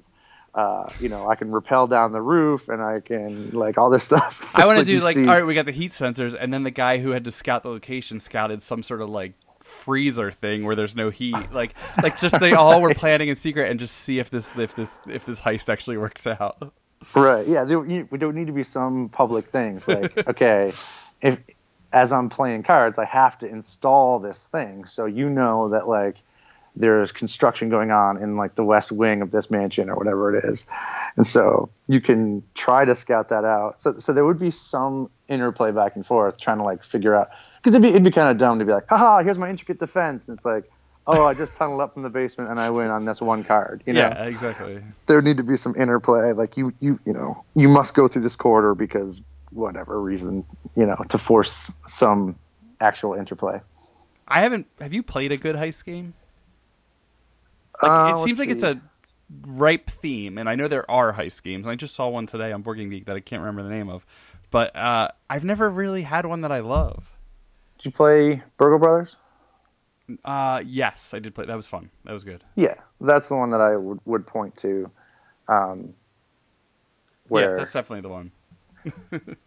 Uh, 0.54 0.90
you 1.02 1.10
know, 1.10 1.30
I 1.30 1.36
can 1.36 1.52
rappel 1.52 1.86
down 1.86 2.14
the 2.14 2.22
roof 2.22 2.70
and 2.70 2.82
I 2.82 3.02
can 3.02 3.52
like 3.52 3.78
all 3.78 3.90
this 3.90 4.04
stuff. 4.06 4.58
I 4.58 4.66
want 4.66 4.80
to 4.80 4.86
do 4.86 5.02
like, 5.02 5.16
see... 5.16 5.28
all 5.28 5.36
right, 5.36 5.46
we 5.46 5.54
got 5.54 5.66
the 5.66 5.74
heat 5.74 5.92
sensors, 5.92 6.34
and 6.40 6.54
then 6.54 6.64
the 6.64 6.72
guy 6.72 7.00
who 7.00 7.12
had 7.12 7.26
to 7.26 7.32
scout 7.32 7.64
the 7.64 7.70
location 7.70 8.22
scouted 8.22 8.62
some 8.62 8.82
sort 8.82 9.02
of 9.02 9.10
like 9.10 9.34
freezer 9.66 10.32
thing 10.32 10.64
where 10.64 10.76
there's 10.76 10.96
no 10.96 11.10
heat. 11.10 11.36
Like 11.52 11.74
like 12.02 12.20
just 12.20 12.40
they 12.40 12.54
all 12.54 12.82
were 12.82 12.94
planning 12.94 13.30
in 13.30 13.36
secret 13.36 13.70
and 13.70 13.80
just 13.80 13.96
see 13.96 14.20
if 14.20 14.30
this 14.30 14.58
if 14.58 14.76
this 14.76 15.00
if 15.08 15.26
this 15.26 15.42
heist 15.42 15.68
actually 15.68 15.98
works 15.98 16.26
out. 16.28 16.74
Right. 17.14 17.48
Yeah. 17.48 17.66
There, 17.66 17.86
you, 17.86 18.08
there 18.12 18.28
would 18.28 18.36
need 18.36 18.48
to 18.48 18.54
be 18.54 18.64
some 18.64 19.10
public 19.10 19.48
things 19.48 19.88
like 19.88 20.28
okay, 20.28 20.72
if 21.22 21.40
as 21.96 22.12
I'm 22.12 22.30
playing 22.30 22.64
cards, 22.64 23.00
I 23.00 23.06
have 23.06 23.40
to 23.40 23.48
install 23.48 24.20
this 24.20 24.48
thing 24.48 24.86
so 24.86 25.06
you 25.06 25.30
know 25.30 25.70
that 25.70 25.88
like 25.88 26.18
there's 26.76 27.14
construction 27.14 27.70
going 27.70 27.90
on 27.90 28.22
in 28.22 28.36
like 28.36 28.56
the 28.56 28.66
west 28.66 28.92
wing 28.92 29.22
of 29.22 29.32
this 29.32 29.50
mansion 29.50 29.90
or 29.90 29.96
whatever 29.96 30.36
it 30.36 30.44
is. 30.44 30.66
And 31.16 31.26
so 31.26 31.70
you 31.88 32.02
can 32.02 32.44
try 32.54 32.84
to 32.84 32.96
scout 32.96 33.30
that 33.30 33.46
out. 33.46 33.82
So 33.82 33.98
so 33.98 34.12
there 34.12 34.26
would 34.26 34.38
be 34.38 34.52
some 34.52 35.10
interplay 35.30 35.72
back 35.72 35.96
and 35.96 36.06
forth 36.06 36.38
trying 36.38 36.58
to 36.58 36.66
like 36.66 36.84
figure 36.84 37.16
out 37.16 37.30
because 37.64 37.74
it'd 37.74 37.82
be, 37.82 37.90
it'd 37.90 38.04
be 38.04 38.12
kind 38.12 38.28
of 38.28 38.38
dumb 38.38 38.60
to 38.60 38.66
be 38.66 38.74
like, 38.74 38.90
haha, 38.90 39.24
here's 39.24 39.38
my 39.38 39.50
intricate 39.50 39.80
defense. 39.80 40.28
And 40.28 40.36
it's 40.38 40.46
like, 40.46 40.70
oh, 41.08 41.26
I 41.26 41.34
just 41.34 41.56
tunneled 41.56 41.80
up 41.80 41.94
from 41.94 42.04
the 42.04 42.10
basement 42.10 42.52
and 42.52 42.60
I 42.60 42.72
win 42.72 42.90
on 42.90 43.06
this 43.06 43.22
one 43.22 43.46
card. 43.46 43.84
You 43.86 43.94
know? 43.94 44.02
Yeah, 44.02 44.26
exactly. 44.26 44.84
There 45.06 45.22
need 45.22 45.38
to 45.38 45.44
be 45.44 45.56
some 45.56 45.74
interplay. 45.78 46.34
Like 46.34 46.58
you, 46.58 46.74
you, 46.82 47.00
you 47.06 47.14
know, 47.14 47.46
you 47.56 47.70
must 47.70 47.94
go 47.94 48.10
through 48.10 48.24
this 48.24 48.36
corridor 48.36 48.76
because 48.76 49.22
whatever 49.56 50.00
reason, 50.00 50.46
you 50.76 50.86
know, 50.86 50.98
to 51.10 51.18
force 51.18 51.72
some 51.88 52.38
actual 52.80 53.14
interplay. 53.14 53.60
I 54.28 54.42
haven't. 54.42 54.68
Have 54.80 54.94
you 54.94 55.04
played 55.04 55.32
a 55.32 55.38
good 55.38 55.56
heist 55.56 55.86
game? 55.86 56.14
Like, 57.82 57.92
uh, 57.92 58.16
it 58.16 58.24
seems 58.24 58.40
like 58.40 58.48
see. 58.48 58.54
it's 58.54 58.64
a 58.64 58.82
ripe 59.48 59.90
theme, 59.90 60.38
and 60.38 60.50
I 60.50 60.56
know 60.56 60.68
there 60.68 60.90
are 60.90 61.14
heist 61.14 61.44
games. 61.44 61.68
I 61.68 61.76
just 61.76 61.96
saw 61.96 62.10
one 62.10 62.26
today 62.26 62.52
on 62.52 62.62
Board 62.62 62.78
Game 62.78 62.90
Geek 62.90 63.06
that 63.06 63.16
I 63.16 63.20
can't 63.20 63.42
remember 63.42 63.64
the 63.64 63.76
name 63.76 63.90
of, 63.90 64.06
but 64.52 64.76
uh, 64.76 65.10
I've 65.30 65.46
never 65.46 65.70
really 65.70 66.04
had 66.04 66.26
one 66.26 66.42
that 66.42 66.52
I 66.52 66.60
love. 66.60 67.12
Did 67.78 67.86
you 67.86 67.92
play 67.92 68.42
Burgle 68.58 68.80
Brothers? 68.80 69.18
Uh, 70.24 70.62
yes, 70.66 71.14
I 71.14 71.20
did 71.20 71.34
play. 71.34 71.46
That 71.46 71.56
was 71.56 71.68
fun. 71.68 71.90
That 72.04 72.14
was 72.14 72.24
good. 72.24 72.44
Yeah, 72.56 72.76
that's 73.02 73.30
the 73.30 73.36
one 73.36 73.50
that 73.50 73.62
I 73.62 73.76
would, 73.76 74.00
would 74.06 74.28
point 74.28 74.56
to. 74.58 74.90
Um, 75.48 75.94
where, 77.28 77.52
yeah, 77.52 77.58
that's 77.58 77.74
definitely 77.74 78.02
the 78.02 78.10
one. 78.10 78.32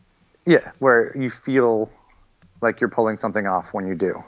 yeah, 0.49 0.71
where 0.79 1.17
you 1.17 1.31
feel 1.31 1.91
like 2.61 2.81
you're 2.81 2.91
pulling 2.91 3.17
something 3.17 3.47
off 3.47 3.75
when 3.75 3.87
you 3.87 3.95
do. 3.95 4.23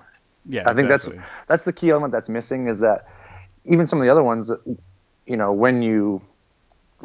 Yeah, 0.46 0.62
I 0.68 0.74
think 0.74 0.90
exactly. 0.90 1.16
that's 1.16 1.30
that's 1.46 1.64
the 1.64 1.72
key 1.72 1.90
element 1.90 2.12
that's 2.12 2.28
missing 2.28 2.68
is 2.68 2.80
that 2.80 3.06
even 3.64 3.86
some 3.86 3.98
of 3.98 4.04
the 4.04 4.10
other 4.10 4.22
ones 4.22 4.48
that 4.48 4.60
you 5.26 5.36
know 5.36 5.52
when 5.52 5.82
you 5.82 6.22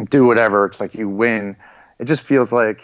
do 0.09 0.25
whatever 0.25 0.65
it's 0.65 0.79
like 0.79 0.93
you 0.93 1.09
win, 1.09 1.55
it 1.99 2.05
just 2.05 2.21
feels 2.21 2.51
like 2.51 2.81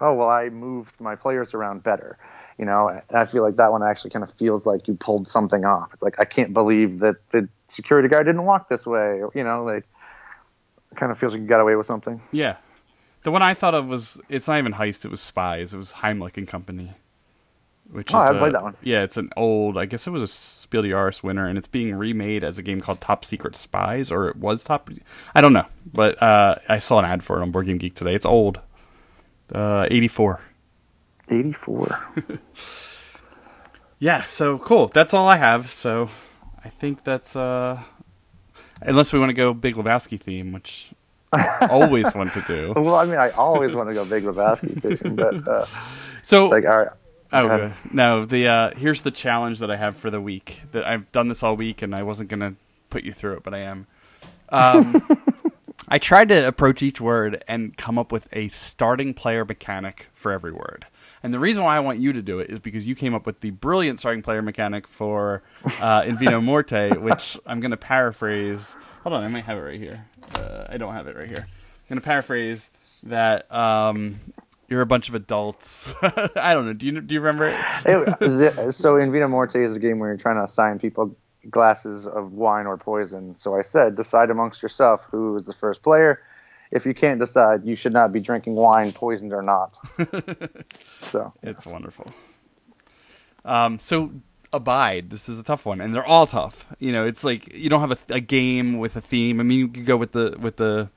oh 0.00 0.14
well 0.14 0.28
I 0.28 0.48
moved 0.48 1.00
my 1.00 1.16
players 1.16 1.54
around 1.54 1.82
better 1.82 2.18
you 2.58 2.64
know, 2.64 3.00
I 3.14 3.24
feel 3.24 3.44
like 3.44 3.54
that 3.56 3.70
one 3.70 3.84
actually 3.84 4.10
kind 4.10 4.24
of 4.24 4.34
feels 4.34 4.66
like 4.66 4.88
you 4.88 4.94
pulled 4.94 5.28
something 5.28 5.64
off. 5.64 5.94
It's 5.94 6.02
like 6.02 6.16
I 6.18 6.24
can't 6.24 6.52
believe 6.52 6.98
that 6.98 7.16
the 7.30 7.48
security 7.68 8.08
guard 8.08 8.26
didn't 8.26 8.44
walk 8.44 8.68
this 8.68 8.84
way. 8.84 9.22
You 9.32 9.44
know, 9.44 9.62
like 9.64 9.84
kind 10.96 11.12
of 11.12 11.18
feels 11.18 11.32
like 11.32 11.40
you 11.40 11.46
got 11.46 11.60
away 11.60 11.76
with 11.76 11.86
something. 11.86 12.20
Yeah, 12.32 12.56
the 13.22 13.30
one 13.30 13.42
I 13.42 13.54
thought 13.54 13.74
of 13.74 13.88
was 13.88 14.20
it's 14.28 14.48
not 14.48 14.58
even 14.58 14.74
heist. 14.74 15.04
It 15.04 15.10
was 15.10 15.20
spies. 15.20 15.74
It 15.74 15.78
was 15.78 15.92
Heimlich 15.94 16.36
and 16.36 16.46
Company. 16.46 16.92
Which 17.90 18.12
oh, 18.14 18.20
is, 18.20 18.36
I 18.36 18.38
played 18.38 18.54
that 18.54 18.62
one. 18.62 18.76
Yeah, 18.82 19.02
it's 19.02 19.16
an 19.16 19.30
old. 19.36 19.78
I 19.78 19.86
guess 19.86 20.06
it 20.06 20.10
was 20.10 20.20
a 20.20 20.26
Spiel 20.26 20.82
des 20.82 20.88
Jahres 20.88 21.22
winner, 21.22 21.48
and 21.48 21.56
it's 21.56 21.68
being 21.68 21.94
remade 21.94 22.44
as 22.44 22.58
a 22.58 22.62
game 22.62 22.82
called 22.82 23.00
Top 23.00 23.24
Secret 23.24 23.56
Spies, 23.56 24.12
or 24.12 24.28
it 24.28 24.36
was 24.36 24.62
Top. 24.62 24.90
I 25.34 25.40
don't 25.40 25.54
know, 25.54 25.66
but 25.90 26.22
uh, 26.22 26.56
I 26.68 26.80
saw 26.80 26.98
an 26.98 27.06
ad 27.06 27.22
for 27.22 27.38
it 27.38 27.42
on 27.42 27.50
Board 27.50 27.64
Game 27.64 27.78
Geek 27.78 27.94
today. 27.94 28.14
It's 28.14 28.26
old, 28.26 28.60
uh, 29.54 29.86
eighty 29.90 30.08
four. 30.08 30.42
84. 31.30 32.00
yeah, 33.98 34.22
so 34.22 34.58
cool. 34.58 34.88
That's 34.88 35.14
all 35.14 35.28
I 35.28 35.36
have. 35.36 35.70
So 35.70 36.08
I 36.64 36.68
think 36.68 37.04
that's 37.04 37.36
uh 37.36 37.82
unless 38.80 39.12
we 39.12 39.18
want 39.18 39.30
to 39.30 39.34
go 39.34 39.52
Big 39.52 39.74
Lebowski 39.74 40.20
theme, 40.20 40.52
which 40.52 40.90
always 41.68 42.14
want 42.14 42.32
to 42.32 42.42
do. 42.42 42.72
Well, 42.74 42.94
I 42.94 43.04
mean, 43.04 43.16
I 43.16 43.30
always 43.30 43.74
want 43.74 43.88
to 43.88 43.94
go 43.94 44.04
Big 44.04 44.24
Lebowski 44.24 44.80
theme, 44.80 45.16
but 45.16 45.48
uh, 45.48 45.66
so 46.22 46.46
like 46.46 46.64
all 46.64 46.78
right. 46.78 46.88
Oh 47.30 47.72
no! 47.92 48.24
The 48.24 48.48
uh, 48.48 48.70
here's 48.74 49.02
the 49.02 49.10
challenge 49.10 49.58
that 49.58 49.70
I 49.70 49.76
have 49.76 49.96
for 49.96 50.10
the 50.10 50.20
week. 50.20 50.62
That 50.72 50.86
I've 50.86 51.10
done 51.12 51.28
this 51.28 51.42
all 51.42 51.56
week, 51.56 51.82
and 51.82 51.94
I 51.94 52.02
wasn't 52.02 52.30
gonna 52.30 52.54
put 52.88 53.04
you 53.04 53.12
through 53.12 53.34
it, 53.34 53.42
but 53.42 53.52
I 53.52 53.58
am. 53.58 53.86
Um, 54.48 55.02
I 55.90 55.98
tried 55.98 56.28
to 56.28 56.46
approach 56.46 56.82
each 56.82 57.00
word 57.00 57.42
and 57.48 57.76
come 57.76 57.98
up 57.98 58.12
with 58.12 58.28
a 58.32 58.48
starting 58.48 59.14
player 59.14 59.44
mechanic 59.44 60.08
for 60.12 60.32
every 60.32 60.52
word. 60.52 60.86
And 61.22 61.34
the 61.34 61.38
reason 61.38 61.64
why 61.64 61.76
I 61.76 61.80
want 61.80 61.98
you 61.98 62.12
to 62.12 62.22
do 62.22 62.38
it 62.40 62.50
is 62.50 62.60
because 62.60 62.86
you 62.86 62.94
came 62.94 63.14
up 63.14 63.26
with 63.26 63.40
the 63.40 63.50
brilliant 63.50 63.98
starting 63.98 64.22
player 64.22 64.42
mechanic 64.42 64.86
for 64.86 65.42
uh, 65.80 66.02
In 66.06 66.16
Vino 66.16 66.40
Morte, 66.40 66.96
which 66.98 67.38
I'm 67.46 67.60
going 67.60 67.70
to 67.70 67.76
paraphrase. 67.76 68.76
Hold 69.08 69.20
on, 69.20 69.24
I 69.24 69.28
might 69.28 69.44
have 69.44 69.56
it 69.56 69.62
right 69.62 69.80
here. 69.80 70.04
Uh, 70.34 70.66
I 70.68 70.76
don't 70.76 70.92
have 70.92 71.06
it 71.06 71.16
right 71.16 71.28
here. 71.28 71.46
I'm 71.48 71.88
going 71.88 71.98
to 71.98 72.04
paraphrase 72.04 72.68
that 73.04 73.50
um, 73.50 74.20
you're 74.68 74.82
a 74.82 74.86
bunch 74.86 75.08
of 75.08 75.14
adults. 75.14 75.94
I 76.02 76.52
don't 76.52 76.66
know. 76.66 76.74
Do 76.74 76.84
you 76.84 77.00
do 77.00 77.14
you 77.14 77.22
remember 77.22 77.46
it? 77.48 78.74
so 78.74 78.98
In 78.98 79.10
Vino 79.10 79.26
Morte 79.26 79.64
is 79.64 79.74
a 79.74 79.80
game 79.80 79.98
where 79.98 80.10
you're 80.10 80.18
trying 80.18 80.36
to 80.36 80.42
assign 80.42 80.78
people 80.78 81.16
glasses 81.48 82.06
of 82.06 82.34
wine 82.34 82.66
or 82.66 82.76
poison. 82.76 83.34
So 83.34 83.56
I 83.56 83.62
said, 83.62 83.94
decide 83.94 84.28
amongst 84.28 84.62
yourself 84.62 85.06
who 85.10 85.34
is 85.36 85.46
the 85.46 85.54
first 85.54 85.82
player 85.82 86.20
if 86.70 86.84
you 86.84 86.92
can't 86.92 87.18
decide, 87.18 87.64
you 87.64 87.76
should 87.76 87.94
not 87.94 88.12
be 88.12 88.20
drinking 88.20 88.56
wine, 88.56 88.92
poisoned 88.92 89.32
or 89.32 89.40
not. 89.40 89.78
so 91.00 91.32
it's 91.42 91.64
wonderful. 91.64 92.06
Um, 93.46 93.78
so 93.78 94.12
abide. 94.52 95.10
This 95.10 95.28
is 95.28 95.38
a 95.38 95.42
tough 95.42 95.66
one, 95.66 95.80
and 95.80 95.94
they're 95.94 96.06
all 96.06 96.26
tough. 96.26 96.66
You 96.78 96.92
know, 96.92 97.06
it's 97.06 97.24
like 97.24 97.52
you 97.52 97.68
don't 97.68 97.80
have 97.80 97.92
a, 97.92 98.14
a 98.14 98.20
game 98.20 98.78
with 98.78 98.96
a 98.96 99.00
theme. 99.00 99.40
I 99.40 99.42
mean, 99.42 99.58
you 99.58 99.68
could 99.68 99.86
go 99.86 99.96
with 99.96 100.12
the 100.12 100.36
with 100.38 100.56
the 100.56 100.90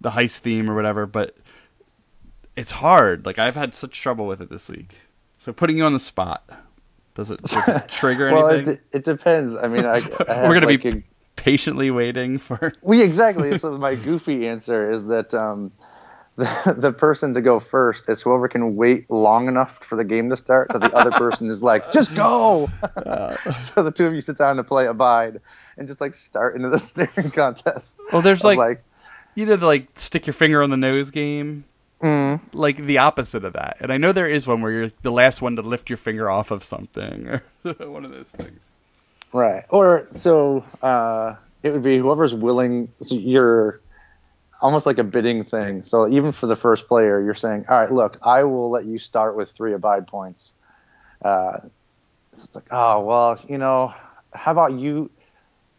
the 0.00 0.10
heist 0.10 0.38
theme 0.38 0.70
or 0.70 0.74
whatever, 0.74 1.06
but 1.06 1.36
it's 2.56 2.72
hard. 2.72 3.26
Like 3.26 3.38
I've 3.38 3.56
had 3.56 3.74
such 3.74 4.00
trouble 4.00 4.26
with 4.26 4.40
it 4.40 4.50
this 4.50 4.68
week. 4.68 4.96
So 5.38 5.52
putting 5.52 5.76
you 5.76 5.84
on 5.84 5.92
the 5.92 6.00
spot. 6.00 6.48
Does 7.14 7.30
it, 7.30 7.40
does 7.42 7.68
it 7.68 7.88
trigger 7.88 8.32
well, 8.32 8.48
anything? 8.48 8.74
It, 8.74 8.82
it 8.92 9.04
depends. 9.04 9.54
I 9.54 9.68
mean, 9.68 9.84
I, 9.84 9.98
I 10.28 10.48
we're 10.48 10.54
gonna 10.54 10.66
like 10.66 10.82
be 10.82 10.88
a, 10.88 11.02
patiently 11.36 11.90
waiting 11.90 12.38
for. 12.38 12.72
We 12.82 13.02
exactly. 13.02 13.56
so 13.58 13.78
my 13.78 13.94
goofy 13.94 14.48
answer 14.48 14.90
is 14.90 15.04
that 15.06 15.32
um, 15.32 15.70
the 16.36 16.74
the 16.78 16.92
person 16.92 17.34
to 17.34 17.40
go 17.40 17.60
first 17.60 18.08
is 18.08 18.22
whoever 18.22 18.48
can 18.48 18.76
wait 18.76 19.10
long 19.10 19.48
enough 19.48 19.78
for 19.84 19.96
the 19.96 20.04
game 20.04 20.30
to 20.30 20.36
start. 20.36 20.72
So 20.72 20.78
the 20.78 20.92
other 20.94 21.10
person 21.12 21.50
is 21.50 21.62
like, 21.62 21.92
just 21.92 22.14
go. 22.14 22.70
Uh, 23.04 23.36
so 23.64 23.82
the 23.82 23.90
two 23.90 24.06
of 24.06 24.14
you 24.14 24.20
sit 24.20 24.38
down 24.38 24.56
to 24.56 24.64
play 24.64 24.86
Abide 24.86 25.40
and 25.76 25.86
just 25.86 26.00
like 26.00 26.14
start 26.14 26.56
into 26.56 26.68
the 26.68 26.78
staring 26.78 27.30
contest. 27.30 28.00
Well, 28.12 28.22
there's 28.22 28.44
like, 28.44 28.56
like 28.56 28.84
you 29.34 29.44
know, 29.46 29.56
the, 29.56 29.66
like 29.66 29.88
stick 29.94 30.26
your 30.26 30.32
finger 30.32 30.62
on 30.62 30.70
the 30.70 30.76
nose 30.76 31.10
game. 31.10 31.64
mm. 32.00 32.40
like 32.52 32.76
the 32.76 32.98
opposite 32.98 33.44
of 33.44 33.52
that. 33.54 33.76
And 33.80 33.92
I 33.92 33.98
know 33.98 34.12
there 34.12 34.28
is 34.28 34.46
one 34.46 34.62
where 34.62 34.72
you're 34.72 34.90
the 35.02 35.10
last 35.10 35.42
one 35.42 35.56
to 35.56 35.62
lift 35.62 35.90
your 35.90 35.96
finger 35.96 36.30
off 36.30 36.50
of 36.50 36.64
something, 36.64 37.28
or 37.28 37.42
one 37.90 38.04
of 38.04 38.10
those 38.10 38.30
things. 38.30 38.70
Right. 39.32 39.64
Or 39.68 40.06
so 40.12 40.64
uh, 40.80 41.34
it 41.62 41.72
would 41.72 41.82
be 41.82 41.98
whoever's 41.98 42.34
willing. 42.34 42.88
So 43.02 43.16
you're 43.16 43.80
almost 44.64 44.86
like 44.86 44.96
a 44.96 45.04
bidding 45.04 45.44
thing. 45.44 45.82
So 45.82 46.08
even 46.08 46.32
for 46.32 46.46
the 46.46 46.56
first 46.56 46.88
player, 46.88 47.20
you're 47.20 47.34
saying, 47.34 47.66
"All 47.68 47.78
right, 47.78 47.92
look, 47.92 48.18
I 48.22 48.44
will 48.44 48.70
let 48.70 48.86
you 48.86 48.96
start 48.96 49.36
with 49.36 49.50
three 49.50 49.74
abide 49.74 50.06
points." 50.06 50.54
Uh, 51.22 51.58
so 52.32 52.44
it's 52.44 52.54
like, 52.56 52.68
oh 52.70 53.00
well, 53.00 53.38
you 53.46 53.58
know, 53.58 53.92
how 54.32 54.52
about 54.52 54.72
you? 54.72 55.10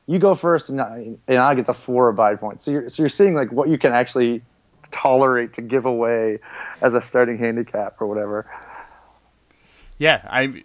You 0.06 0.20
go 0.20 0.36
first, 0.36 0.70
and 0.70 0.80
I, 0.80 1.16
and 1.28 1.40
I 1.40 1.56
get 1.56 1.66
the 1.66 1.74
four 1.74 2.10
abide 2.10 2.40
points. 2.40 2.64
So 2.64 2.70
you're 2.70 2.90
so 2.90 3.02
you're 3.02 3.10
seeing 3.10 3.34
like 3.34 3.52
what 3.52 3.70
you 3.70 3.80
can 3.80 3.92
actually 3.92 4.44
tolerate 4.92 5.54
to 5.54 5.64
give 5.64 5.86
away 5.86 6.38
as 6.80 6.94
a 6.94 7.02
starting 7.02 7.40
handicap 7.40 8.00
or 8.00 8.06
whatever. 8.06 8.46
Yeah, 9.98 10.22
I 10.30 10.62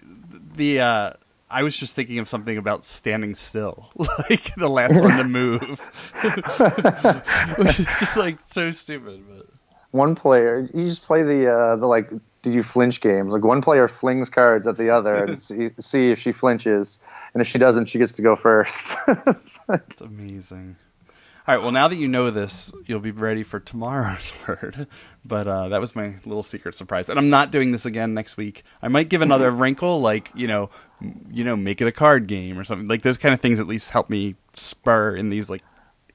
the 0.56 0.80
uh, 0.80 1.12
I 1.50 1.62
was 1.62 1.76
just 1.76 1.94
thinking 1.94 2.18
of 2.18 2.28
something 2.28 2.56
about 2.56 2.84
standing 2.84 3.34
still, 3.34 3.90
like 3.96 4.54
the 4.56 4.68
last 4.68 5.02
one 5.02 5.18
to 5.18 5.24
move, 5.24 5.80
which 7.58 7.80
is 7.80 7.86
just 7.98 8.16
like 8.16 8.38
so 8.40 8.70
stupid. 8.70 9.24
But 9.28 9.46
one 9.90 10.14
player, 10.14 10.68
you 10.72 10.84
just 10.84 11.02
play 11.02 11.22
the 11.22 11.52
uh, 11.52 11.76
the 11.76 11.86
like, 11.86 12.10
did 12.42 12.54
you 12.54 12.62
flinch 12.62 13.00
games? 13.00 13.32
Like 13.32 13.42
one 13.42 13.62
player 13.62 13.88
flings 13.88 14.30
cards 14.30 14.66
at 14.66 14.78
the 14.78 14.90
other 14.90 15.24
and 15.24 15.38
see, 15.42 15.70
see 15.80 16.10
if 16.10 16.20
she 16.20 16.30
flinches, 16.30 17.00
and 17.34 17.40
if 17.40 17.48
she 17.48 17.58
doesn't, 17.58 17.86
she 17.86 17.98
gets 17.98 18.12
to 18.14 18.22
go 18.22 18.36
first. 18.36 18.96
It's 19.08 20.00
amazing. 20.00 20.76
All 21.46 21.54
right. 21.54 21.62
Well, 21.62 21.72
now 21.72 21.88
that 21.88 21.96
you 21.96 22.06
know 22.06 22.30
this, 22.30 22.70
you'll 22.86 23.00
be 23.00 23.10
ready 23.10 23.42
for 23.42 23.60
tomorrow's 23.60 24.32
word. 24.48 24.86
But 25.24 25.46
uh, 25.46 25.68
that 25.70 25.80
was 25.80 25.96
my 25.96 26.16
little 26.24 26.42
secret 26.42 26.74
surprise, 26.74 27.08
and 27.08 27.18
I'm 27.18 27.30
not 27.30 27.50
doing 27.50 27.72
this 27.72 27.86
again 27.86 28.14
next 28.14 28.36
week. 28.36 28.62
I 28.82 28.88
might 28.88 29.08
give 29.08 29.20
another 29.22 29.50
wrinkle, 29.50 30.00
like 30.00 30.30
you 30.34 30.46
know, 30.46 30.70
you 31.30 31.44
know, 31.44 31.56
make 31.56 31.80
it 31.80 31.86
a 31.86 31.92
card 31.92 32.26
game 32.26 32.58
or 32.58 32.64
something. 32.64 32.88
Like 32.88 33.02
those 33.02 33.18
kind 33.18 33.34
of 33.34 33.40
things 33.40 33.60
at 33.60 33.66
least 33.66 33.90
help 33.90 34.08
me 34.08 34.36
spur 34.54 35.14
in 35.16 35.30
these 35.30 35.50
like 35.50 35.62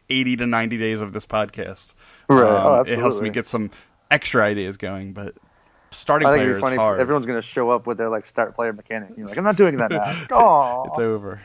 80 0.09 0.37
to 0.37 0.47
90 0.47 0.77
days 0.77 1.01
of 1.01 1.13
this 1.13 1.25
podcast. 1.25 1.93
Right. 2.29 2.41
Um, 2.43 2.65
oh, 2.65 2.83
it 2.87 2.97
helps 2.97 3.21
me 3.21 3.29
get 3.29 3.45
some 3.45 3.71
extra 4.09 4.43
ideas 4.43 4.77
going, 4.77 5.13
but 5.13 5.35
starting 5.91 6.27
player 6.27 6.57
is 6.57 6.67
hard. 6.67 6.99
Everyone's 6.99 7.25
going 7.25 7.37
to 7.37 7.47
show 7.47 7.69
up 7.71 7.87
with 7.87 7.97
their 7.97 8.09
like 8.09 8.25
start 8.25 8.55
player 8.55 8.73
mechanic. 8.73 9.11
You're 9.17 9.27
like, 9.27 9.37
I'm 9.37 9.43
not 9.43 9.57
doing 9.57 9.77
that 9.77 9.91
now. 9.91 10.25
oh, 10.31 10.85
it's 10.85 10.99
over. 10.99 11.41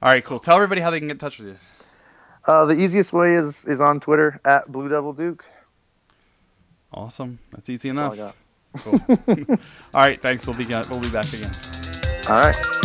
All 0.00 0.10
right, 0.10 0.24
cool. 0.24 0.38
Tell 0.38 0.56
everybody 0.56 0.80
how 0.80 0.90
they 0.90 1.00
can 1.00 1.08
get 1.08 1.12
in 1.12 1.18
touch 1.18 1.38
with 1.38 1.48
you. 1.48 1.56
Uh, 2.48 2.64
the 2.64 2.74
easiest 2.74 3.12
way 3.12 3.36
is 3.36 3.66
is 3.66 3.78
on 3.78 4.00
Twitter 4.00 4.40
at 4.42 4.72
Blue 4.72 4.88
Devil 4.88 5.12
Duke. 5.12 5.44
Awesome. 6.90 7.38
That's 7.50 7.68
easy 7.68 7.90
enough. 7.90 8.16
That's 8.16 8.84
cool. 8.84 8.98
all 9.94 10.00
right. 10.00 10.18
Thanks. 10.20 10.46
We'll 10.46 10.56
be 10.56 10.64
we'll 10.64 11.00
be 11.00 11.10
back 11.10 11.30
again. 11.34 11.52
All 12.26 12.40
right. 12.40 12.77